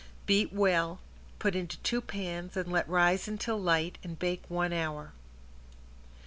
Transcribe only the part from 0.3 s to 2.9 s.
well, put into two pans and let